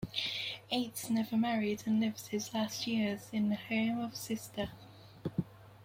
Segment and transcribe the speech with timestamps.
[0.71, 4.71] Eights never married and lived his last years in the home of a sister.